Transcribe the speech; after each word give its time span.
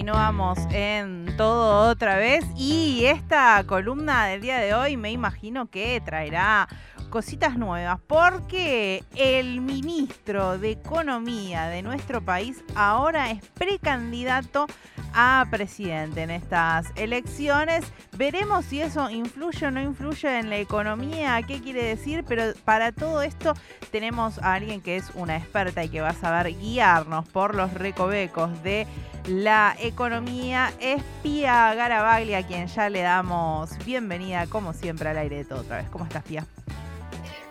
continuamos 0.00 0.58
en 0.72 1.26
todo 1.36 1.90
otra 1.90 2.16
vez 2.16 2.42
y 2.56 3.04
esta 3.04 3.62
columna 3.66 4.28
del 4.28 4.40
día 4.40 4.56
de 4.56 4.72
hoy 4.72 4.96
me 4.96 5.10
imagino 5.10 5.66
que 5.66 6.00
traerá 6.02 6.68
cositas 7.10 7.58
nuevas 7.58 7.98
porque 8.06 9.04
el 9.16 9.60
ministro 9.60 10.58
de 10.58 10.70
Economía 10.70 11.66
de 11.66 11.82
nuestro 11.82 12.22
país 12.22 12.64
ahora 12.74 13.30
es 13.30 13.44
precandidato 13.44 14.66
a 15.12 15.46
presidente 15.50 16.22
en 16.22 16.30
estas 16.30 16.86
elecciones. 16.96 17.84
Veremos 18.16 18.64
si 18.64 18.80
eso 18.80 19.10
influye 19.10 19.66
o 19.66 19.70
no 19.70 19.82
influye 19.82 20.38
en 20.38 20.50
la 20.50 20.58
economía, 20.58 21.40
qué 21.42 21.60
quiere 21.60 21.84
decir, 21.84 22.24
pero 22.26 22.54
para 22.64 22.92
todo 22.92 23.22
esto 23.22 23.54
tenemos 23.90 24.38
a 24.38 24.54
alguien 24.54 24.80
que 24.80 24.96
es 24.96 25.10
una 25.14 25.36
experta 25.36 25.82
y 25.84 25.88
que 25.88 26.00
va 26.00 26.10
a 26.10 26.14
saber 26.14 26.56
guiarnos 26.56 27.28
por 27.28 27.54
los 27.54 27.74
recovecos 27.74 28.62
de 28.62 28.86
la 29.26 29.74
economía. 29.80 30.72
Es 30.80 31.02
Pía 31.22 31.74
Garabaglia, 31.74 32.38
a 32.38 32.46
quien 32.46 32.68
ya 32.68 32.88
le 32.88 33.02
damos 33.02 33.70
bienvenida, 33.84 34.46
como 34.46 34.72
siempre, 34.72 35.08
al 35.08 35.18
aire 35.18 35.38
de 35.38 35.44
todo 35.44 35.60
otra 35.60 35.78
vez. 35.78 35.90
¿Cómo 35.90 36.04
estás, 36.04 36.22
Pía? 36.22 36.46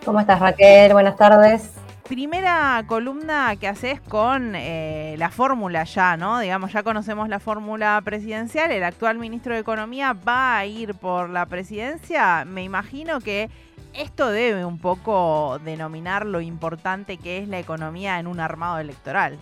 ¿Cómo 0.05 0.19
estás, 0.19 0.39
Raquel? 0.39 0.93
Buenas 0.93 1.15
tardes 1.17 1.71
primera 2.09 2.83
columna 2.87 3.55
que 3.57 3.67
haces 3.67 4.01
con 4.01 4.55
eh, 4.55 5.13
la 5.19 5.29
fórmula 5.29 5.83
ya, 5.83 6.17
¿no? 6.17 6.39
Digamos, 6.39 6.73
ya 6.73 6.81
conocemos 6.81 7.29
la 7.29 7.39
fórmula 7.39 8.01
presidencial, 8.03 8.71
el 8.71 8.83
actual 8.83 9.19
ministro 9.19 9.53
de 9.53 9.59
Economía 9.59 10.13
va 10.13 10.57
a 10.57 10.65
ir 10.65 10.95
por 10.95 11.29
la 11.29 11.45
presidencia. 11.45 12.45
Me 12.45 12.63
imagino 12.63 13.19
que 13.19 13.51
esto 13.93 14.31
debe 14.31 14.65
un 14.65 14.79
poco 14.79 15.59
denominar 15.63 16.25
lo 16.25 16.41
importante 16.41 17.17
que 17.17 17.37
es 17.37 17.47
la 17.47 17.59
economía 17.59 18.17
en 18.19 18.25
un 18.25 18.39
armado 18.39 18.79
electoral. 18.79 19.37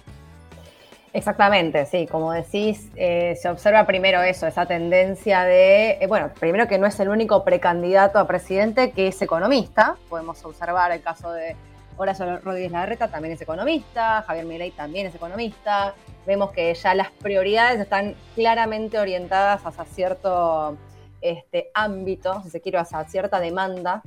Exactamente, 1.17 1.87
sí, 1.87 2.05
como 2.05 2.31
decís, 2.31 2.91
eh, 2.95 3.35
se 3.41 3.49
observa 3.49 3.87
primero 3.87 4.21
eso, 4.21 4.45
esa 4.45 4.67
tendencia 4.67 5.45
de, 5.45 5.97
eh, 5.99 6.05
bueno, 6.05 6.29
primero 6.39 6.67
que 6.67 6.77
no 6.77 6.85
es 6.85 6.99
el 6.99 7.09
único 7.09 7.43
precandidato 7.43 8.19
a 8.19 8.27
presidente 8.27 8.91
que 8.91 9.07
es 9.07 9.19
economista, 9.23 9.97
podemos 10.09 10.45
observar 10.45 10.91
el 10.91 11.01
caso 11.01 11.31
de 11.31 11.55
Horacio 11.95 12.37
Rodríguez 12.41 12.71
Larreta 12.71 13.07
también 13.07 13.33
es 13.33 13.41
economista, 13.41 14.23
Javier 14.27 14.45
Milei 14.45 14.69
también 14.69 15.07
es 15.07 15.15
economista. 15.15 15.95
Vemos 16.27 16.51
que 16.51 16.71
ya 16.75 16.93
las 16.93 17.09
prioridades 17.09 17.79
están 17.79 18.13
claramente 18.35 18.99
orientadas 18.99 19.65
hacia 19.65 19.85
cierto 19.85 20.77
este, 21.21 21.71
ámbito, 21.73 22.43
si 22.43 22.51
se 22.51 22.61
quiere, 22.61 22.77
hacia 22.77 23.03
cierta 23.05 23.39
demanda 23.39 24.03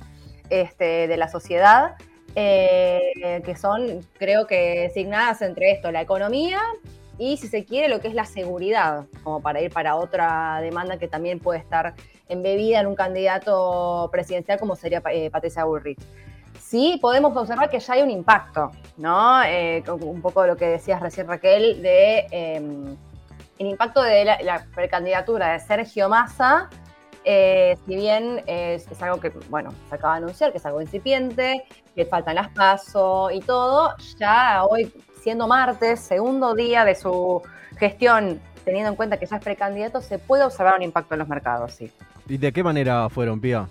este, 0.48 1.08
de 1.08 1.16
la 1.16 1.26
sociedad, 1.26 1.96
eh, 2.36 3.42
que 3.44 3.56
son, 3.56 4.06
creo 4.16 4.46
que, 4.46 4.82
designadas 4.82 5.42
entre 5.42 5.72
esto, 5.72 5.90
la 5.90 6.02
economía 6.02 6.60
y, 7.20 7.36
si 7.36 7.46
se 7.46 7.64
quiere, 7.64 7.88
lo 7.88 8.00
que 8.00 8.08
es 8.08 8.14
la 8.14 8.24
seguridad, 8.24 9.06
como 9.22 9.40
para 9.40 9.60
ir 9.60 9.72
para 9.72 9.94
otra 9.94 10.60
demanda 10.60 10.98
que 10.98 11.06
también 11.06 11.38
puede 11.38 11.60
estar 11.60 11.94
embebida 12.28 12.80
en 12.80 12.86
un 12.86 12.96
candidato 12.96 14.08
presidencial 14.10 14.58
como 14.58 14.74
sería 14.74 15.02
eh, 15.12 15.30
Patricia 15.30 15.64
Bullrich 15.64 16.00
sí 16.70 16.98
podemos 17.00 17.36
observar 17.36 17.68
que 17.68 17.80
ya 17.80 17.94
hay 17.94 18.02
un 18.02 18.10
impacto, 18.10 18.70
¿no? 18.96 19.42
Eh, 19.42 19.82
un 19.88 20.22
poco 20.22 20.46
lo 20.46 20.56
que 20.56 20.66
decías 20.66 21.00
recién 21.00 21.26
Raquel, 21.26 21.82
de 21.82 22.26
em, 22.30 22.96
el 23.58 23.66
impacto 23.66 24.02
de 24.02 24.24
la, 24.24 24.64
precandidatura 24.74 25.52
de 25.52 25.60
Sergio 25.60 26.08
Massa, 26.08 26.70
eh, 27.24 27.76
si 27.84 27.96
bien 27.96 28.42
es, 28.46 28.86
algo 29.02 29.20
que, 29.20 29.30
bueno, 29.50 29.74
se 29.88 29.96
acaba 29.96 30.14
de 30.14 30.24
anunciar, 30.24 30.52
que 30.52 30.58
es 30.58 30.66
algo 30.66 30.80
incipiente, 30.80 31.64
que 31.94 32.06
faltan 32.06 32.36
las 32.36 32.48
pasos 32.50 33.32
y 33.32 33.40
todo, 33.40 33.94
ya 34.18 34.64
hoy, 34.64 34.92
siendo 35.20 35.46
martes, 35.46 36.00
segundo 36.00 36.54
día 36.54 36.84
de 36.84 36.94
su 36.94 37.42
gestión, 37.78 38.40
teniendo 38.64 38.90
en 38.90 38.96
cuenta 38.96 39.18
que 39.18 39.26
ya 39.26 39.36
es 39.36 39.42
precandidato, 39.42 40.00
se 40.00 40.18
puede 40.18 40.44
observar 40.44 40.76
un 40.76 40.82
impacto 40.82 41.14
en 41.14 41.20
los 41.20 41.28
mercados, 41.28 41.72
sí. 41.72 41.90
¿Y 42.28 42.36
de 42.38 42.52
qué 42.52 42.62
manera 42.62 43.08
fueron, 43.08 43.40
Pía? 43.40 43.66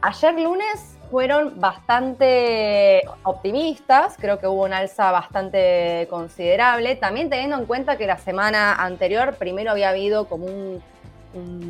Ayer 0.00 0.38
lunes 0.38 0.94
fueron 1.10 1.60
bastante 1.60 3.02
optimistas, 3.22 4.16
creo 4.18 4.38
que 4.38 4.46
hubo 4.46 4.64
un 4.64 4.72
alza 4.72 5.10
bastante 5.10 6.06
considerable, 6.10 6.96
también 6.96 7.30
teniendo 7.30 7.56
en 7.56 7.66
cuenta 7.66 7.96
que 7.96 8.06
la 8.06 8.18
semana 8.18 8.74
anterior 8.74 9.36
primero 9.36 9.70
había 9.70 9.90
habido 9.90 10.26
como 10.26 10.46
un, 10.46 10.82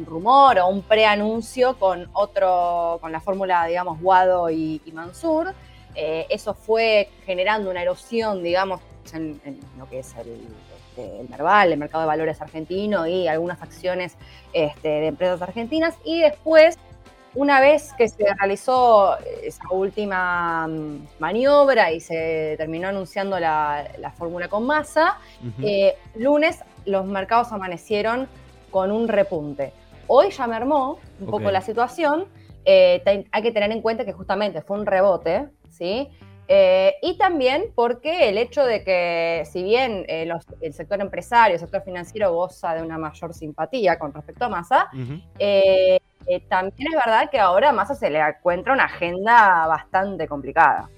rumor 0.06 0.58
o 0.58 0.68
un 0.68 0.82
preanuncio 0.82 1.78
con 1.78 2.08
otro, 2.12 2.98
con 3.00 3.12
la 3.12 3.20
fórmula, 3.20 3.64
digamos, 3.66 4.00
Guado 4.00 4.50
y, 4.50 4.80
Mansur. 4.92 5.54
Eh, 5.94 6.26
eso 6.28 6.54
fue 6.54 7.08
generando 7.24 7.70
una 7.70 7.82
erosión, 7.82 8.42
digamos, 8.42 8.80
en, 9.12 9.40
lo 9.78 9.88
que 9.88 10.00
es 10.00 10.14
el, 10.16 10.40
este, 10.76 11.20
el 11.20 11.28
Merval, 11.28 11.72
el 11.72 11.78
mercado 11.78 12.02
de 12.02 12.08
valores 12.08 12.40
argentino 12.40 13.06
y 13.06 13.28
algunas 13.28 13.60
acciones 13.62 14.16
este, 14.52 14.88
de 14.88 15.06
empresas 15.08 15.42
argentinas. 15.42 15.94
Y 16.04 16.20
después 16.20 16.78
una 17.34 17.60
vez 17.60 17.92
que 17.98 18.08
se 18.08 18.32
realizó 18.32 19.18
esa 19.42 19.64
última 19.70 20.68
mm, 20.68 21.06
maniobra 21.18 21.90
y 21.90 22.00
se 22.00 22.54
terminó 22.56 22.88
anunciando 22.88 23.40
la, 23.40 24.12
fórmula 24.16 24.48
con 24.48 24.64
masa, 24.64 25.18
eh, 25.62 25.96
lunes 26.14 26.60
los 26.84 27.04
mercados 27.06 27.50
amanecieron 27.52 28.28
con 28.70 28.92
un 28.92 29.08
repunte. 29.08 29.72
Hoy 30.06 30.30
ya 30.30 30.46
mermó 30.46 30.98
un 31.20 31.26
poco 31.26 31.50
la 31.50 31.60
situación. 31.60 32.26
Eh, 32.64 33.02
hay 33.30 33.42
que 33.42 33.52
tener 33.52 33.70
en 33.72 33.82
cuenta 33.82 34.04
que 34.04 34.12
justamente 34.12 34.62
fue 34.62 34.78
un 34.78 34.86
rebote, 34.86 35.48
¿sí? 35.74 36.08
Eh, 36.46 36.94
y 37.00 37.16
también 37.16 37.72
porque 37.74 38.28
el 38.28 38.36
hecho 38.36 38.64
de 38.64 38.84
que, 38.84 39.44
si 39.50 39.62
bien 39.62 40.04
el 40.08 40.74
sector 40.74 41.00
empresario, 41.00 41.54
el 41.54 41.60
sector 41.60 41.82
financiero 41.82 42.34
goza 42.34 42.74
de 42.74 42.82
una 42.82 42.98
mayor 42.98 43.32
simpatía 43.32 43.98
con 43.98 44.12
respecto 44.12 44.44
a 44.44 44.48
masa, 44.48 44.88
eh, 45.38 45.98
también 46.48 46.88
es 46.92 47.00
verdad 47.04 47.30
que 47.30 47.38
ahora 47.38 47.70
a 47.70 47.72
Massa 47.72 47.94
se 47.94 48.10
le 48.10 48.18
encuentra 48.18 48.72
una 48.72 48.84
agenda 48.84 49.66
bastante 49.66 50.26
complicada. 50.26 50.88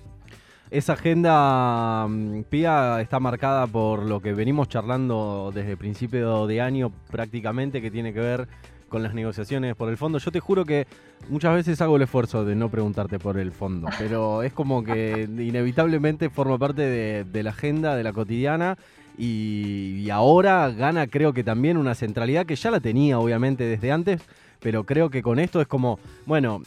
Esa 0.70 0.94
agenda, 0.94 2.06
mm, 2.09 2.42
Pía, 2.44 3.00
está 3.00 3.20
marcada 3.20 3.69
por 3.69 4.03
lo 4.03 4.20
que 4.20 4.32
venimos 4.32 4.69
charlando 4.69 5.53
desde 5.54 5.76
principio 5.76 6.47
de 6.48 6.60
año 6.60 6.91
prácticamente, 7.10 7.81
que 7.81 7.91
tiene 7.91 8.12
que 8.12 8.20
ver 8.20 8.48
con 8.88 9.02
las 9.02 9.14
negociaciones 9.14 9.74
por 9.74 9.88
el 9.88 9.97
fondo. 9.97 10.19
Yo 10.19 10.30
te 10.30 10.41
juro 10.41 10.64
que 10.64 10.86
muchas 11.28 11.54
veces 11.54 11.80
hago 11.80 11.97
el 11.97 12.02
esfuerzo 12.02 12.44
de 12.44 12.54
no 12.54 12.70
preguntarte 12.70 13.19
por 13.19 13.38
el 13.38 13.52
fondo, 13.52 13.88
pero 13.98 14.42
es 14.42 14.52
como 14.52 14.84
que 14.84 15.28
inevitablemente 15.30 16.30
forma 16.30 16.58
parte 16.58 16.82
de, 16.82 17.42
la 17.42 17.50
agenda, 17.50 17.97
de 17.97 18.04
la 18.04 18.12
cotidiana, 18.12 18.76
y, 19.19 20.02
y 20.04 20.10
ahora 20.10 20.70
gana 20.70 21.06
creo 21.06 21.32
que 21.32 21.42
también 21.42 21.78
una 21.78 21.94
centralidad 21.94 22.44
que 22.44 22.54
ya 22.54 22.70
la 22.70 22.80
tenía 22.80 23.19
obviamente 23.19 23.64
desde 23.64 23.91
antes, 23.91 24.20
pero 24.60 24.84
creo 24.84 25.10
que 25.10 25.22
con 25.22 25.38
esto 25.38 25.60
es 25.60 25.66
como, 25.66 25.98
bueno, 26.24 26.62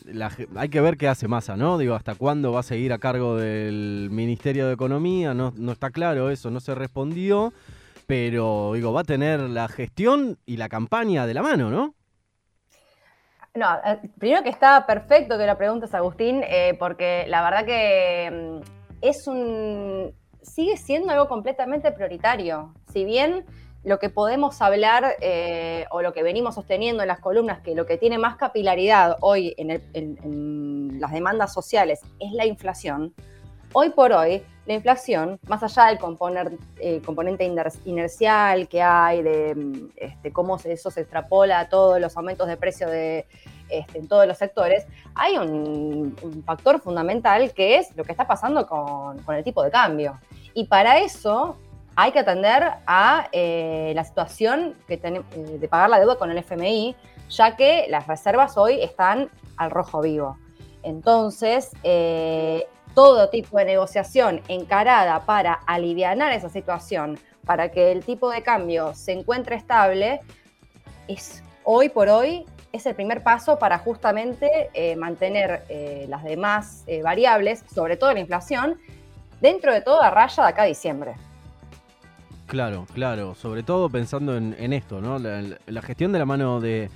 hay 0.56 0.70
que 0.70 0.82
ver 0.82 0.98
qué 0.98 1.08
hace 1.08 1.28
Massa, 1.28 1.58
¿no? 1.58 1.78
Digo, 1.78 1.96
hasta 1.96 2.16
cuándo 2.16 2.52
va 2.52 2.62
a 2.62 2.64
seguir 2.64 2.94
a 2.94 2.98
cargo 2.98 3.36
del 3.38 4.10
Ministerio 4.12 4.68
de 4.68 4.74
Economía, 4.74 5.34
no, 5.34 5.54
no 5.58 5.72
está 5.72 5.90
claro 5.90 6.30
eso, 6.30 6.50
no 6.50 6.60
se 6.60 6.76
respondió, 6.76 7.54
pero 8.08 8.72
digo, 8.74 8.94
va 8.94 9.02
a 9.02 9.06
tener 9.06 9.40
la 9.42 9.68
gestión 9.68 10.38
y 10.46 10.58
la 10.58 10.70
campaña 10.70 11.28
de 11.28 11.34
la 11.34 11.44
mano, 11.44 11.70
¿no? 11.70 11.94
No, 13.56 13.68
eh, 13.86 14.00
primero 14.18 14.44
que 14.44 14.50
está 14.50 14.86
perfecto 14.86 15.38
que 15.38 15.46
la 15.46 15.58
preguntes, 15.58 15.94
Agustín, 15.94 16.44
eh, 16.48 16.76
porque 16.80 17.26
la 17.28 17.42
verdad 17.44 17.66
que 17.66 18.32
mm, 18.32 18.62
es 19.02 19.28
un. 19.28 20.14
sigue 20.42 20.78
siendo 20.78 21.12
algo 21.12 21.28
completamente 21.28 21.92
prioritario. 21.92 22.74
Si 22.92 23.06
bien 23.06 23.46
lo 23.84 23.98
que 24.00 24.10
podemos 24.10 24.62
hablar 24.62 25.16
eh, 25.22 25.86
o 25.92 26.02
lo 26.02 26.14
que 26.14 26.22
venimos 26.22 26.56
sosteniendo 26.56 27.02
en 27.04 27.08
las 27.08 27.20
columnas, 27.20 27.62
que 27.62 27.76
lo 27.76 27.86
que 27.86 27.98
tiene 27.98 28.18
más 28.18 28.36
capilaridad 28.36 29.18
hoy 29.22 29.56
en, 29.58 31.00
las 31.00 31.12
demandas 31.12 31.54
sociales 31.54 32.02
es 32.20 32.32
la 32.34 32.46
inflación, 32.46 33.14
hoy 33.74 33.90
por 33.90 34.12
hoy 34.12 34.44
la 34.66 34.76
inflación, 34.76 35.40
más 35.48 35.64
allá 35.64 35.88
del 35.88 36.60
eh, 36.80 37.02
componente 37.04 37.44
inercial 37.86 38.68
que 38.68 38.84
hay, 38.84 39.24
de 39.24 39.90
este, 39.96 40.32
cómo 40.32 40.58
eso 40.64 40.92
se 40.92 41.02
extrapola 41.02 41.62
a 41.62 41.70
todos 41.70 42.00
los 42.00 42.16
aumentos 42.16 42.48
de 42.48 42.56
precio 42.56 42.88
de, 42.88 43.26
este, 43.70 43.98
en 43.98 44.08
todos 44.08 44.28
los 44.28 44.38
sectores, 44.38 44.86
hay 45.16 45.38
un, 45.38 46.16
factor 46.46 46.80
fundamental 46.82 47.52
que 47.54 47.78
es 47.78 47.96
lo 47.96 48.04
que 48.04 48.12
está 48.12 48.28
pasando 48.28 48.68
con, 48.68 49.18
el 49.36 49.44
tipo 49.44 49.64
de 49.64 49.72
cambio. 49.72 50.20
Y 50.54 50.66
para 50.66 51.00
eso 51.00 51.58
hay 51.96 52.12
que 52.12 52.20
atender 52.20 52.64
a 52.86 53.28
eh, 53.32 53.92
la 53.96 54.04
situación 54.04 54.76
que 54.88 54.96
eh, 54.96 55.24
de 55.60 55.68
pagar 55.68 55.90
la 55.90 56.00
deuda 56.00 56.16
con 56.16 56.30
el 56.30 56.38
FMI, 56.38 56.96
ya 57.30 57.56
que 57.56 57.88
las 57.90 58.06
reservas 58.06 58.56
hoy 58.56 58.82
están 58.82 59.32
al 59.58 59.72
rojo 59.72 60.02
vivo. 60.02 60.38
Entonces, 60.84 61.72
todo 62.94 63.30
tipo 63.30 63.58
de 63.58 63.66
negociación 63.66 64.42
encarada 64.48 65.26
para 65.26 65.54
aliviar 65.54 66.20
esa 66.32 66.50
situación, 66.50 67.20
para 67.46 67.70
que 67.70 67.92
el 67.92 68.04
tipo 68.04 68.30
de 68.30 68.42
cambio 68.44 68.94
se 68.94 69.14
encuentre 69.14 69.56
estable, 69.56 70.20
es 71.08 71.44
hoy 71.64 71.90
por 71.90 72.10
hoy 72.10 72.46
es 72.72 72.86
el 72.86 72.96
primer 72.96 73.24
paso 73.24 73.58
para 73.58 73.80
justamente 73.80 74.70
mantener 74.98 75.64
las 76.08 76.24
demás 76.24 76.86
variables, 77.04 77.64
sobre 77.74 77.98
todo 77.98 78.14
la 78.14 78.20
inflación, 78.20 78.78
dentro 79.42 79.74
de 79.74 79.82
todo 79.82 80.02
a 80.02 80.12
raya 80.12 80.44
de 80.44 80.50
acá 80.50 80.64
a 80.64 80.66
diciembre. 80.66 81.16
Claro, 82.50 82.88
claro, 82.94 83.36
sobre 83.36 83.62
todo 83.62 83.90
pensando 83.90 84.36
en, 84.36 84.74
esto, 84.74 85.02
¿no? 85.02 85.20
La, 85.20 85.82
gestión 85.84 86.12
de 86.12 86.18
la 86.18 86.26
mano 86.26 86.60
de, 86.60 86.90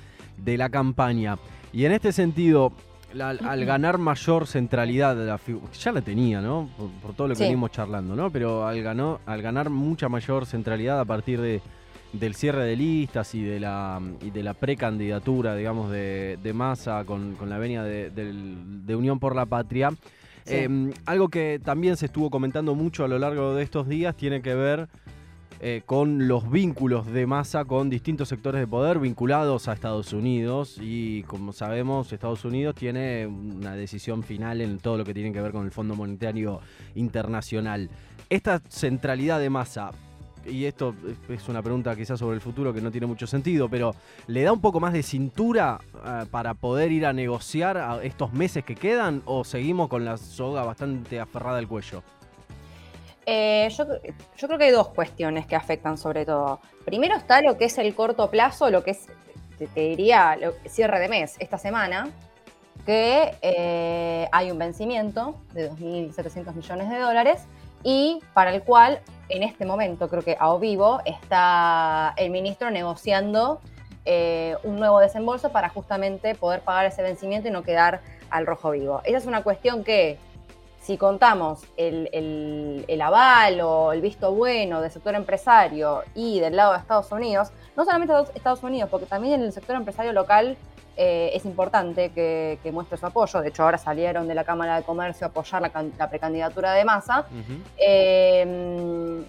la 0.43 0.69
campaña. 0.69 1.37
Y 1.71 1.85
en 1.85 1.91
este 1.91 2.11
sentido, 2.11 2.73
al 3.21 3.65
ganar 3.65 3.97
mayor 3.97 4.47
centralidad, 4.47 5.15
la 5.15 5.39
ya 5.79 5.91
la 5.91 6.01
tenía, 6.01 6.41
¿no? 6.41 6.69
Por, 7.01 7.13
todo 7.13 7.27
lo 7.27 7.35
que 7.35 7.43
venimos 7.43 7.71
charlando, 7.71 8.15
¿no? 8.15 8.29
Pero 8.29 8.65
al, 8.65 8.81
ganó, 8.81 9.19
al 9.25 9.41
ganar 9.41 9.69
mucha 9.69 10.09
mayor 10.09 10.45
centralidad 10.45 10.99
a 10.99 11.05
partir 11.05 11.39
de, 11.41 11.61
del 12.13 12.35
cierre 12.35 12.65
de 12.65 12.75
listas 12.75 13.33
y 13.35 13.43
de 13.43 13.59
la, 13.59 14.01
y 14.21 14.29
de 14.29 14.43
la 14.43 14.53
precandidatura, 14.53 15.55
digamos, 15.55 15.91
de, 15.91 16.37
de 16.41 16.53
Massa 16.53 17.03
con, 17.05 17.37
la 17.47 17.57
venia 17.57 17.83
de, 17.83 18.09
de 18.09 18.95
Unión 18.95 19.19
por 19.19 19.35
la 19.35 19.45
Patria, 19.45 19.91
Em, 20.45 20.91
algo 21.05 21.29
que 21.29 21.59
también 21.63 21.95
se 21.97 22.07
estuvo 22.07 22.29
comentando 22.29 22.75
mucho 22.75 23.05
a 23.05 23.07
lo 23.07 23.17
largo 23.17 23.55
de 23.55 23.63
estos 23.63 23.87
días 23.87 24.15
tiene 24.15 24.41
que 24.41 24.53
ver 24.53 24.89
eh, 25.65 25.81
con 25.85 26.27
los 26.27 26.51
vínculos 26.51 27.05
de 27.05 27.25
masa 27.25 27.63
con 27.63 27.89
distintos 27.89 28.27
sectores 28.27 28.59
de 28.59 28.67
poder 28.67 28.99
vinculados 28.99 29.69
a 29.69 29.73
Estados 29.73 30.11
Unidos 30.11 30.77
y 30.81 31.23
como 31.23 31.53
sabemos 31.53 32.11
Estados 32.11 32.43
Unidos 32.43 32.75
tiene 32.75 33.25
una 33.27 33.73
decisión 33.73 34.23
final 34.23 34.59
en 34.59 34.77
todo 34.79 34.97
lo 34.97 35.05
que 35.05 35.13
tiene 35.13 35.31
que 35.31 35.39
ver 35.39 35.53
con 35.53 35.63
el 35.63 35.71
Fondo 35.71 35.95
Monetario 35.95 36.59
Internacional. 36.95 37.89
Esta 38.29 38.61
centralidad 38.67 39.39
de 39.39 39.49
masa 39.49 39.91
y 40.45 40.65
esto 40.65 40.93
es 41.29 41.47
una 41.47 41.61
pregunta 41.61 41.95
quizás 41.95 42.19
sobre 42.19 42.35
el 42.35 42.41
futuro 42.41 42.73
que 42.73 42.81
no 42.81 42.91
tiene 42.91 43.07
mucho 43.07 43.25
sentido, 43.25 43.69
pero 43.69 43.95
¿le 44.27 44.43
da 44.43 44.51
un 44.51 44.59
poco 44.59 44.81
más 44.81 44.91
de 44.91 45.01
cintura 45.01 45.79
eh, 46.05 46.25
para 46.29 46.55
poder 46.55 46.91
ir 46.91 47.05
a 47.05 47.13
negociar 47.13 48.01
estos 48.03 48.33
meses 48.33 48.65
que 48.65 48.75
quedan 48.75 49.21
o 49.23 49.45
seguimos 49.45 49.87
con 49.87 50.03
la 50.03 50.17
soga 50.17 50.65
bastante 50.65 51.21
aferrada 51.21 51.57
al 51.57 51.69
cuello? 51.69 52.03
Eh, 53.25 53.69
yo, 53.69 53.85
creo 54.47 54.57
que 54.57 54.65
hay 54.65 54.71
dos 54.71 54.89
cuestiones 54.89 55.45
que 55.45 55.55
afectan 55.55 55.97
sobre 55.97 56.25
todo. 56.25 56.59
Primero 56.85 57.15
está 57.15 57.41
lo 57.41 57.57
que 57.57 57.65
es 57.65 57.77
el 57.77 57.93
corto 57.95 58.29
plazo, 58.29 58.69
lo 58.69 58.83
que 58.83 58.91
es, 58.91 59.07
te, 59.57 59.67
diría, 59.79 60.37
cierre 60.65 60.99
de 60.99 61.07
mes 61.07 61.35
esta 61.39 61.57
semana, 61.57 62.09
que 62.85 63.35
eh, 63.41 64.27
hay 64.31 64.51
un 64.51 64.57
vencimiento 64.57 65.35
de 65.53 65.71
2.700 65.71 66.53
millones 66.53 66.89
de 66.89 66.99
dólares 66.99 67.45
y 67.83 68.19
para 68.33 68.53
el 68.53 68.63
cual 68.63 69.01
en 69.29 69.43
este 69.43 69.65
momento, 69.65 70.09
creo 70.09 70.21
que 70.21 70.37
a 70.39 70.55
vivo, 70.57 70.99
está 71.05 72.13
el 72.17 72.29
ministro 72.29 72.71
negociando 72.71 73.61
eh, 74.05 74.55
un 74.63 74.79
nuevo 74.79 74.99
desembolso 74.99 75.51
para 75.51 75.69
justamente 75.69 76.35
poder 76.35 76.61
pagar 76.61 76.85
ese 76.85 77.01
vencimiento 77.01 77.47
y 77.47 77.51
no 77.51 77.63
quedar 77.63 78.01
al 78.29 78.45
rojo 78.45 78.71
vivo. 78.71 79.01
Esa 79.05 79.17
es 79.17 79.25
una 79.25 79.43
cuestión 79.43 79.83
que, 79.83 80.17
si 80.83 80.97
contamos 80.97 81.61
el, 81.77 82.09
el, 82.87 83.01
aval 83.01 83.61
o 83.61 83.93
el 83.93 84.01
visto 84.01 84.33
bueno 84.33 84.81
del 84.81 84.91
sector 84.91 85.15
empresario 85.15 86.03
y 86.13 86.41
del 86.41 86.57
lado 86.57 86.73
de 86.73 86.79
Estados 86.79 87.09
Unidos, 87.13 87.51
no 87.77 87.85
solamente 87.85 88.13
Estados 88.35 88.61
Unidos, 88.63 88.89
porque 88.89 89.05
también 89.05 89.35
en 89.35 89.43
el 89.43 89.53
sector 89.53 89.77
empresario 89.77 90.11
local 90.11 90.57
eh, 90.97 91.31
es 91.33 91.45
importante 91.45 92.11
que, 92.11 92.59
muestre 92.73 92.97
su 92.97 93.05
apoyo. 93.05 93.41
De 93.41 93.47
hecho, 93.47 93.63
ahora 93.63 93.77
salieron 93.77 94.27
de 94.27 94.35
la 94.35 94.43
Cámara 94.43 94.75
de 94.75 94.83
Comercio 94.83 95.25
a 95.25 95.29
apoyar 95.29 95.61
la, 95.61 96.09
precandidatura 96.09 96.73
de 96.73 96.83
masa. 96.83 97.27
Eh, 97.77 99.23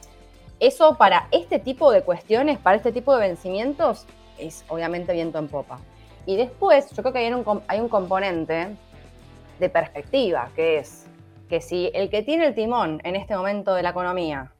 eso 0.58 0.96
para 0.96 1.28
este 1.30 1.60
tipo 1.60 1.92
de 1.92 2.02
cuestiones, 2.02 2.58
para 2.58 2.76
este 2.76 2.90
tipo 2.90 3.14
de 3.14 3.28
vencimientos, 3.28 4.06
es 4.38 4.64
obviamente 4.68 5.12
viento 5.12 5.38
en 5.38 5.46
popa. 5.46 5.78
Y 6.26 6.34
después, 6.34 6.90
yo 6.90 7.02
creo 7.02 7.12
que 7.12 7.20
hay 7.20 7.32
un, 7.32 7.62
hay 7.68 7.78
un 7.78 7.88
componente 7.88 8.74
de 9.60 9.68
perspectiva, 9.68 10.50
que 10.56 10.78
es 10.78 11.06
que 11.48 11.60
si 11.60 11.90
el 11.94 12.10
que 12.10 12.22
tiene 12.22 12.46
el 12.46 12.54
timón 12.54 13.00
en 13.04 13.16
este 13.16 13.36
momento 13.36 13.74
de 13.74 13.82
la 13.82 13.90
economía 13.90 14.52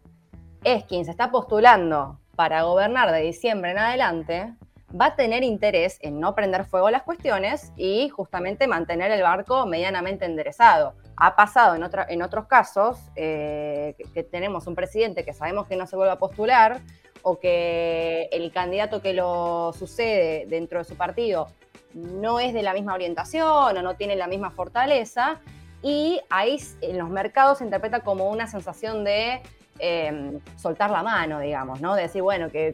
es 0.65 0.85
quien 0.85 1.05
se 1.05 1.11
está 1.11 1.31
postulando 1.31 2.19
para 2.37 2.63
gobernar 2.63 3.13
de 3.13 3.21
diciembre 3.21 3.71
en 3.71 3.79
adelante, 3.79 4.55
va 4.99 5.07
a 5.07 5.17
tener 5.17 5.43
interés 5.43 5.99
en 6.01 6.21
no 6.21 6.35
prender 6.35 6.65
fuego 6.65 6.91
las 6.91 7.03
cuestiones 7.03 7.73
y 7.77 8.09
justamente 8.09 8.67
mantener 8.67 9.11
el 9.11 9.23
barco 9.23 9.67
medianamente 9.67 10.25
enderezado. 10.25 10.95
Ha 11.17 11.37
pasado 11.37 11.75
en, 11.75 11.85
en 12.09 12.23
otros 12.23 12.47
casos 12.47 12.99
eh, 13.17 13.95
que, 14.13 14.23
tenemos 14.23 14.67
un 14.67 14.75
presidente 14.75 15.25
que 15.25 15.33
sabemos 15.33 15.67
que 15.67 15.77
no 15.77 15.87
se 15.87 15.97
vuelve 15.97 16.13
a 16.13 16.19
postular 16.19 16.81
o 17.23 17.39
que 17.39 18.29
el 18.33 18.53
candidato 18.53 19.01
que 19.01 19.15
lo 19.15 19.73
sucede 19.73 20.47
dentro 20.47 20.79
de 20.79 20.85
su 20.85 20.97
partido 20.97 21.49
no 21.95 22.41
es 22.41 22.53
de 22.53 22.63
la 22.63 22.75
misma 22.75 22.95
orientación 22.95 23.77
o 23.77 23.83
no 23.83 23.95
tiene 23.97 24.17
la 24.17 24.27
misma 24.27 24.51
fortaleza 24.51 25.41
y 25.85 26.21
ahí 26.31 26.59
en 26.81 26.99
los 26.99 27.11
mercados 27.11 27.59
se 27.59 27.65
interpreta 27.65 28.01
como 28.01 28.31
una 28.31 28.47
sensación 28.47 29.05
de 29.05 29.43
em, 29.79 30.41
soltar 30.57 30.91
la 30.91 31.03
mano, 31.03 31.39
digamos, 31.39 31.81
¿no? 31.81 31.95
De 31.95 32.03
decir, 32.03 32.23
bueno, 32.23 32.51
que 32.51 32.73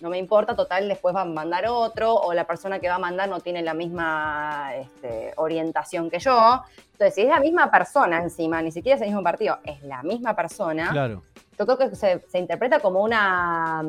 no 0.00 0.10
me 0.10 0.18
importa, 0.18 0.54
total, 0.54 0.88
después 0.88 1.14
va 1.14 1.22
a 1.22 1.24
mandar 1.24 1.66
otro, 1.68 2.14
o 2.14 2.32
la 2.34 2.46
persona 2.46 2.78
que 2.78 2.88
va 2.88 2.96
a 2.96 2.98
mandar 2.98 3.28
no 3.28 3.40
tiene 3.40 3.62
la 3.62 3.74
misma 3.74 4.72
este, 4.76 5.32
orientación 5.36 6.10
que 6.10 6.18
yo. 6.18 6.62
Entonces, 6.92 7.14
si 7.14 7.22
es 7.22 7.28
la 7.28 7.40
misma 7.40 7.70
persona 7.70 8.22
encima, 8.22 8.60
ni 8.62 8.72
siquiera 8.72 8.96
es 8.96 9.02
el 9.02 9.08
mismo 9.08 9.22
partido, 9.22 9.58
es 9.64 9.82
la 9.82 10.02
misma 10.02 10.34
persona, 10.34 10.90
claro. 10.90 11.22
yo 11.58 11.66
creo 11.66 11.78
que 11.78 11.96
se, 11.96 12.38
interpreta 12.38 12.80
como 12.80 13.02
una, 13.02 13.82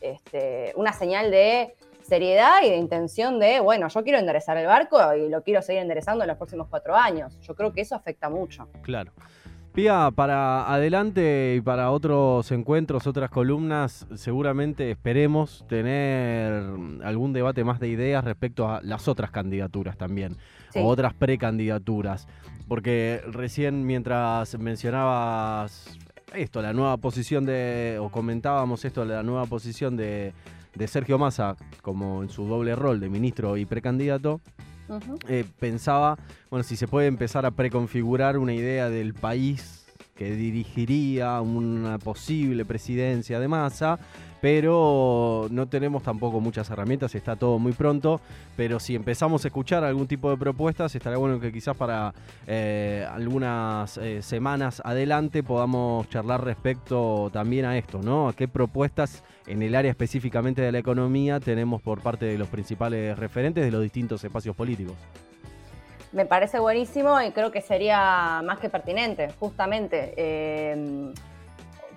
este, 0.00 0.72
una 0.76 0.92
señal 0.92 1.30
de 1.30 1.74
seriedad 2.04 2.62
y 2.62 2.70
de 2.70 2.76
intención 2.76 3.38
de, 3.38 3.60
bueno, 3.60 3.88
yo 3.88 4.02
quiero 4.04 4.18
enderezar 4.18 4.56
el 4.56 4.66
barco 4.66 4.98
y 5.14 5.28
lo 5.28 5.42
quiero 5.42 5.62
seguir 5.62 5.82
enderezando 5.82 6.24
en 6.24 6.28
los 6.28 6.36
próximos 6.36 6.68
cuatro 6.68 6.94
años. 6.94 7.38
Yo 7.40 7.54
creo 7.54 7.72
que 7.72 7.80
eso 7.80 7.94
afecta 7.94 8.28
mucho. 8.28 8.68
Claro. 8.82 9.12
Pía, 9.72 10.12
para 10.14 10.72
adelante 10.72 11.56
y 11.56 11.60
para 11.60 11.90
otros 11.90 12.52
encuentros, 12.52 13.08
otras 13.08 13.28
columnas, 13.28 14.06
seguramente 14.14 14.88
esperemos 14.92 15.64
tener 15.68 16.52
algún 17.02 17.32
debate 17.32 17.64
más 17.64 17.80
de 17.80 17.88
ideas 17.88 18.22
respecto 18.22 18.68
a 18.68 18.80
las 18.82 19.08
otras 19.08 19.32
candidaturas 19.32 19.96
también, 19.96 20.36
o 20.76 20.86
otras 20.86 21.12
precandidaturas. 21.14 22.28
Porque 22.68 23.20
recién 23.26 23.84
mientras 23.84 24.56
mencionabas 24.60 25.98
esto, 26.34 26.62
la 26.62 26.72
nueva 26.72 26.96
posición 26.98 27.44
de, 27.44 27.98
o 28.00 28.10
comentábamos 28.10 28.84
esto, 28.84 29.04
la 29.04 29.24
nueva 29.24 29.46
posición 29.46 29.96
de, 29.96 30.34
de 30.74 30.88
Sergio 30.88 31.18
Massa, 31.18 31.56
como 31.82 32.22
en 32.22 32.28
su 32.28 32.44
doble 32.46 32.74
rol 32.74 33.00
de 33.00 33.08
ministro 33.08 33.56
y 33.56 33.64
precandidato, 33.64 34.40
eh, 35.28 35.44
pensaba, 35.58 36.18
bueno, 36.50 36.62
si 36.62 36.76
se 36.76 36.86
puede 36.86 37.06
empezar 37.06 37.46
a 37.46 37.52
preconfigurar 37.52 38.38
una 38.38 38.54
idea 38.54 38.90
del 38.90 39.14
país 39.14 39.83
que 40.14 40.32
dirigiría 40.32 41.40
una 41.40 41.98
posible 41.98 42.64
presidencia 42.64 43.40
de 43.40 43.48
masa, 43.48 43.98
pero 44.40 45.48
no 45.50 45.66
tenemos 45.68 46.02
tampoco 46.02 46.40
muchas 46.40 46.68
herramientas, 46.70 47.14
está 47.14 47.34
todo 47.34 47.58
muy 47.58 47.72
pronto, 47.72 48.20
pero 48.56 48.78
si 48.78 48.94
empezamos 48.94 49.44
a 49.44 49.48
escuchar 49.48 49.84
algún 49.84 50.06
tipo 50.06 50.30
de 50.30 50.36
propuestas, 50.36 50.94
estaría 50.94 51.18
bueno 51.18 51.40
que 51.40 51.50
quizás 51.50 51.76
para 51.76 52.14
eh, 52.46 53.06
algunas 53.10 53.96
eh, 53.98 54.22
semanas 54.22 54.82
adelante 54.84 55.42
podamos 55.42 56.08
charlar 56.10 56.44
respecto 56.44 57.30
también 57.32 57.64
a 57.64 57.76
esto, 57.78 58.00
¿no? 58.02 58.28
A 58.28 58.34
qué 58.34 58.46
propuestas 58.46 59.24
en 59.46 59.62
el 59.62 59.74
área 59.74 59.90
específicamente 59.90 60.62
de 60.62 60.72
la 60.72 60.78
economía 60.78 61.40
tenemos 61.40 61.82
por 61.82 62.00
parte 62.00 62.26
de 62.26 62.38
los 62.38 62.48
principales 62.48 63.18
referentes 63.18 63.64
de 63.64 63.70
los 63.70 63.82
distintos 63.82 64.22
espacios 64.22 64.54
políticos. 64.54 64.94
Me 66.14 66.26
parece 66.26 66.60
buenísimo 66.60 67.20
y 67.20 67.32
creo 67.32 67.50
que 67.50 67.60
sería 67.60 68.40
más 68.44 68.60
que 68.60 68.70
pertinente, 68.70 69.32
justamente. 69.40 70.14
Eh, 70.16 71.12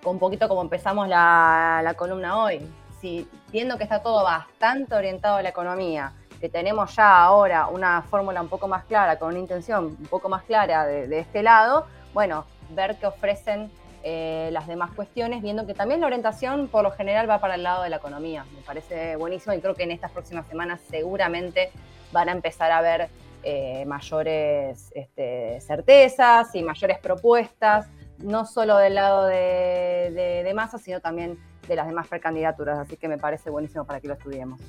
un 0.06 0.20
poquito 0.20 0.48
como 0.48 0.64
empezamos 0.64 1.08
la, 1.08 1.94
columna 1.96 2.42
hoy, 2.42 2.68
si 3.00 3.30
viendo 3.52 3.78
que 3.78 3.84
está 3.84 4.02
todo 4.02 4.24
bastante 4.24 4.96
orientado 4.96 5.36
a 5.36 5.44
la 5.44 5.50
economía, 5.50 6.14
que 6.42 6.50
tenemos 6.50 6.96
ya 6.96 7.22
ahora 7.22 7.68
una 7.68 8.02
fórmula 8.02 8.42
un 8.42 8.48
poco 8.48 8.68
más 8.68 8.86
clara, 8.86 9.20
con 9.20 9.30
una 9.30 9.40
intención 9.40 9.86
un 9.86 10.08
poco 10.08 10.30
más 10.30 10.42
clara 10.46 10.88
de, 10.88 11.20
este 11.20 11.44
lado, 11.44 11.86
bueno, 12.16 12.46
ver 12.72 12.96
qué 13.00 13.06
ofrecen 13.06 13.70
eh, 14.02 14.50
las 14.52 14.66
demás 14.66 14.90
cuestiones, 14.96 15.44
viendo 15.44 15.68
que 15.68 15.76
también 15.76 16.02
la 16.02 16.08
orientación 16.08 16.70
por 16.70 16.82
lo 16.82 16.90
general 16.90 17.30
va 17.30 17.40
para 17.40 17.54
el 17.54 17.62
lado 17.62 17.84
de 17.84 17.92
la 17.92 17.98
economía. 17.98 18.46
Me 18.56 18.62
parece 18.62 19.16
buenísimo 19.16 19.54
y 19.54 19.62
creo 19.62 19.76
que 19.76 19.84
en 19.84 19.92
estas 19.92 20.10
próximas 20.10 20.48
semanas 20.48 20.82
seguramente 20.90 21.70
van 22.12 22.30
a 22.30 22.32
empezar 22.32 22.72
a 22.72 22.82
ver 22.82 23.10
eh, 23.44 23.86
mayores 23.86 24.92
este, 24.94 25.60
certezas 25.62 26.54
y 26.56 26.64
mayores 26.64 27.00
propuestas 27.00 27.88
no 28.20 28.46
solo 28.46 28.78
del 28.78 28.96
lado 28.96 29.26
de, 29.26 30.44
de, 30.44 30.54
Massa, 30.54 30.78
sino 30.78 31.00
también 31.00 31.38
de 31.68 31.76
las 31.76 31.88
demás 31.88 32.08
precandidaturas. 32.08 32.80
Así 32.80 32.98
que 32.98 33.08
me 33.08 33.18
parece 33.18 33.50
buenísimo 33.50 33.86
para 33.86 34.00
que 34.00 34.08
lo 34.08 34.16
estudiemos. 34.16 34.60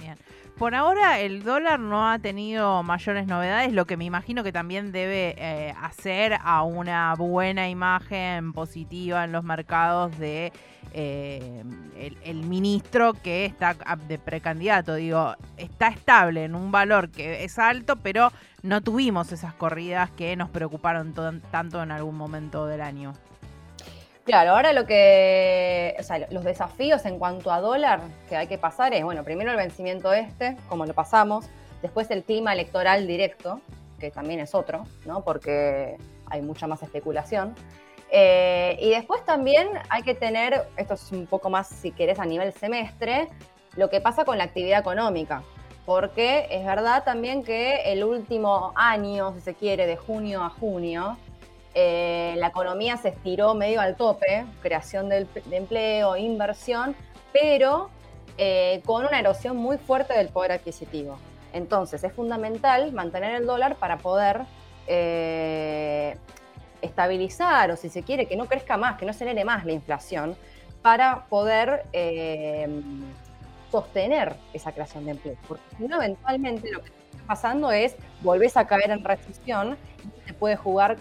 Bien. 0.00 0.16
Por 0.58 0.74
ahora 0.74 1.20
el 1.20 1.44
dólar 1.44 1.78
no 1.78 2.10
ha 2.10 2.18
tenido 2.18 2.82
mayores 2.82 3.28
novedades, 3.28 3.72
lo 3.72 3.86
que 3.86 3.96
me 3.96 4.04
imagino 4.04 4.42
que 4.42 4.50
también 4.50 4.90
debe 4.90 5.36
eh, 5.38 5.72
hacer 5.80 6.36
a 6.42 6.64
una 6.64 7.14
buena 7.14 7.68
imagen 7.68 8.52
positiva 8.52 9.22
en 9.22 9.30
los 9.30 9.44
mercados 9.44 10.18
de 10.18 10.52
eh, 10.94 11.62
el, 12.24 12.36
ministro 12.44 13.12
que 13.12 13.44
está 13.44 13.76
de 14.08 14.18
precandidato. 14.18 14.96
Digo, 14.96 15.36
está 15.56 15.88
estable 15.88 16.42
en 16.42 16.56
un 16.56 16.72
valor 16.72 17.10
que 17.10 17.44
es 17.44 17.56
alto, 17.60 17.94
pero 17.94 18.32
no 18.64 18.80
tuvimos 18.80 19.30
esas 19.30 19.54
corridas 19.54 20.10
que 20.10 20.34
nos 20.34 20.50
preocuparon 20.50 21.14
tanto 21.52 21.80
en 21.80 21.92
algún 21.92 22.16
momento 22.16 22.66
del 22.66 22.80
año. 22.80 23.12
Claro, 24.28 24.50
ahora 24.50 24.74
lo 24.74 24.84
que, 24.84 25.96
o 25.98 26.02
sea, 26.02 26.26
los 26.28 26.44
desafíos 26.44 27.06
en 27.06 27.18
cuanto 27.18 27.50
a 27.50 27.62
dólar 27.62 28.02
que 28.28 28.36
hay 28.36 28.46
que 28.46 28.58
pasar 28.58 28.92
es, 28.92 29.02
bueno, 29.02 29.24
primero 29.24 29.50
el 29.50 29.56
vencimiento 29.56 30.12
este, 30.12 30.54
como 30.68 30.84
lo 30.84 30.92
pasamos, 30.92 31.46
después 31.80 32.10
el 32.10 32.22
clima 32.24 32.52
electoral 32.52 33.06
directo, 33.06 33.62
que 33.98 34.10
también 34.10 34.40
es 34.40 34.54
otro, 34.54 34.84
¿no? 35.06 35.24
Porque 35.24 35.96
hay 36.26 36.42
mucha 36.42 36.66
más 36.66 36.82
especulación. 36.82 37.54
Eh, 38.10 38.76
y 38.82 38.90
después 38.90 39.24
también 39.24 39.66
hay 39.88 40.02
que 40.02 40.14
tener, 40.14 40.62
esto 40.76 40.92
es 40.92 41.10
un 41.10 41.24
poco 41.24 41.48
más, 41.48 41.66
si 41.66 41.90
querés, 41.90 42.18
a 42.18 42.26
nivel 42.26 42.52
semestre, 42.52 43.30
lo 43.76 43.88
que 43.88 44.02
pasa 44.02 44.26
con 44.26 44.36
la 44.36 44.44
actividad 44.44 44.80
económica. 44.80 45.42
Porque 45.86 46.48
es 46.50 46.66
verdad 46.66 47.02
también 47.02 47.42
que 47.42 47.80
el 47.90 48.04
último 48.04 48.74
año, 48.74 49.32
si 49.32 49.40
se 49.40 49.54
quiere, 49.54 49.86
de 49.86 49.96
junio 49.96 50.42
a 50.44 50.50
junio, 50.50 51.16
eh, 51.80 52.34
la 52.38 52.48
economía 52.48 52.96
se 52.96 53.10
estiró 53.10 53.54
medio 53.54 53.80
al 53.80 53.94
tope, 53.94 54.44
creación 54.60 55.08
de, 55.08 55.28
empleo, 55.52 56.16
inversión, 56.16 56.96
pero 57.32 57.88
eh, 58.36 58.82
con 58.84 59.06
una 59.06 59.20
erosión 59.20 59.56
muy 59.56 59.78
fuerte 59.78 60.12
del 60.14 60.28
poder 60.28 60.50
adquisitivo. 60.50 61.20
Entonces 61.52 62.02
es 62.02 62.12
fundamental 62.12 62.92
mantener 62.92 63.36
el 63.36 63.46
dólar 63.46 63.76
para 63.76 63.98
poder 63.98 64.42
eh, 64.88 66.16
estabilizar 66.82 67.70
o 67.70 67.76
si 67.76 67.90
se 67.90 68.02
quiere 68.02 68.26
que 68.26 68.34
no 68.34 68.46
crezca 68.46 68.76
más, 68.76 68.98
que 68.98 69.04
no 69.04 69.12
acelere 69.12 69.44
más 69.44 69.64
la 69.64 69.70
inflación, 69.70 70.36
para 70.82 71.26
poder 71.26 71.84
sostener 73.70 74.34
esa 74.52 74.72
creación 74.72 75.04
de 75.04 75.12
empleo. 75.12 75.36
Porque 75.46 75.62
si 75.76 75.86
no, 75.86 76.02
eventualmente 76.02 76.72
lo 76.72 76.82
que 76.82 76.88
está 76.88 77.24
pasando 77.24 77.70
es 77.70 77.94
volvés 78.22 78.56
a 78.56 78.66
caer 78.66 78.90
en 78.90 79.04
recesión 79.04 79.76
y 80.04 80.26
se 80.26 80.34
puede 80.34 80.56
jugar 80.56 80.96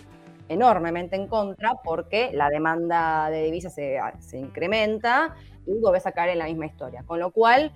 enormemente 0.50 1.16
en 1.16 1.28
contra 1.28 1.74
porque 1.84 2.32
la 2.34 2.50
demanda 2.50 3.30
de 3.30 3.44
divisas 3.44 3.74
se, 3.74 4.38
incrementa 4.38 5.36
y 5.66 5.80
volvés 5.80 6.06
a 6.06 6.12
caer 6.12 6.32
en 6.32 6.40
la 6.40 6.46
misma 6.46 6.66
historia. 6.66 7.04
Con 7.06 7.20
lo 7.20 7.32
cual, 7.32 7.72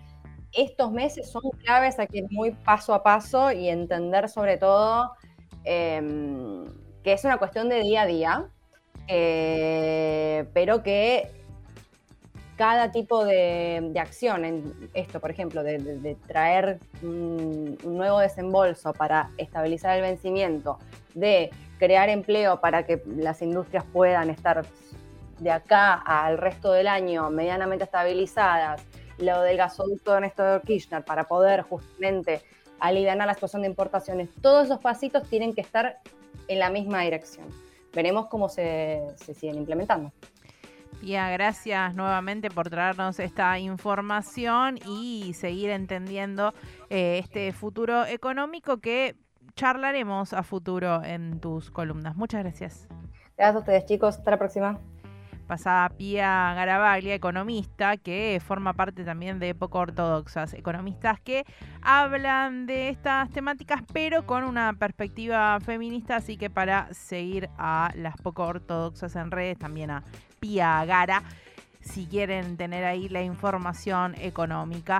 estos 0.54 0.92
meses 0.92 1.32
son 1.32 1.44
claves, 1.63 1.96
que 1.96 2.20
ir 2.20 2.28
muy 2.30 2.51
paso 2.51 2.94
a 2.94 3.04
paso 3.04 3.51
y 3.51 3.70
entender 3.70 4.30
sobre 4.30 4.58
todo 4.58 5.12
em, 5.63 6.66
que 7.04 7.13
es 7.13 7.24
una 7.25 7.38
cuestión 7.38 7.70
de 7.70 7.82
día 7.82 8.04
a 8.04 8.06
día, 8.06 8.50
eh, 9.08 10.46
pero 10.54 10.84
que 10.84 11.30
cada 12.62 12.92
tipo 12.92 13.25
de, 13.25 13.92
acción, 14.00 14.46
esto, 14.94 15.20
por 15.20 15.32
ejemplo, 15.32 15.63
de, 15.63 16.16
traer 16.28 16.78
un, 17.01 17.75
nuevo 17.84 18.20
desembolso 18.20 18.94
para 18.94 19.32
estabilizar 19.38 19.96
el 19.98 20.04
vencimiento, 20.04 20.78
de 21.16 21.50
crear 21.82 22.10
empleo 22.10 22.62
para 22.62 22.86
que 22.86 23.02
las 23.08 23.42
industrias 23.42 23.84
puedan 23.92 24.30
estar 24.30 24.64
de 25.40 25.50
acá 25.50 25.96
al 25.96 26.38
resto 26.38 26.72
del 26.74 26.88
año 26.88 27.32
medianamente 27.32 27.86
estabilizadas, 27.86 28.86
lo 29.18 29.42
del 29.42 29.58
gasoducto 29.58 30.14
de 30.14 30.22
Néstor 30.22 30.62
Kirchner 30.62 31.04
para 31.04 31.24
poder 31.24 31.64
justamente 31.64 32.44
aliviar 32.80 33.18
la 33.18 33.34
situación 33.34 33.64
de 33.64 33.70
importaciones, 33.70 34.30
todos 34.44 34.66
esos 34.66 34.78
pasitos 34.78 35.28
tienen 35.28 35.56
que 35.56 35.62
estar 35.62 35.98
en 36.48 36.60
la 36.60 36.70
misma 36.70 37.02
dirección. 37.02 37.48
Veremos 37.96 38.28
cómo 38.28 38.48
se 38.48 39.16
siguen 39.18 39.58
implementando. 39.58 40.12
Pia, 41.00 41.32
gracias 41.32 41.96
nuevamente 41.96 42.52
por 42.52 42.70
traernos 42.70 43.20
esta 43.20 43.58
información 43.58 44.78
y 44.86 45.34
seguir 45.34 45.72
entendiendo 45.72 46.54
eh, 46.92 47.18
este 47.18 47.52
futuro 47.54 48.06
económico 48.06 48.78
que 48.78 49.16
charlaremos 49.55 50.34
a 50.34 50.43
futuro 50.43 51.03
en 51.03 51.39
tus 51.39 51.72
columnas. 51.72 52.15
Muchas 52.15 52.43
gracias. 52.43 52.88
Gracias 53.38 53.55
a 53.55 53.60
ustedes 53.60 53.86
chicos, 53.86 54.17
hasta 54.17 54.31
la 54.31 54.38
próxima. 54.38 54.79
Pasada 55.48 55.89
Pia 55.89 56.53
Garabaglia, 56.53 57.13
economista, 57.13 57.98
que 57.98 58.41
forma 58.41 58.72
parte 58.74 59.03
también 59.03 59.38
de 59.38 59.53
Poco 59.53 59.79
Ortodoxas, 59.79 60.53
economistas 60.53 61.20
que 61.20 61.43
hablan 61.81 62.67
de 62.67 62.88
estas 62.88 63.29
temáticas, 63.31 63.81
pero 63.91 64.25
con 64.25 64.46
una 64.46 64.72
perspectiva 64.74 65.60
feminista, 65.60 66.15
así 66.15 66.38
que 66.38 66.50
para 66.50 66.93
seguir 66.93 67.50
a 67.58 67.91
las 67.96 68.15
Poco 68.15 68.43
Ortodoxas 68.43 69.15
en 69.17 69.29
redes, 69.29 69.60
también 69.60 69.91
a 69.91 70.03
Pia 70.39 70.86
Gara, 70.86 71.24
si 71.81 72.05
quieren 72.05 72.55
tener 72.58 72.86
ahí 72.86 73.10
la 73.10 73.22
información 73.22 74.15
económica. 74.20 75.00